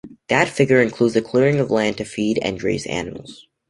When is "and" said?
2.41-2.59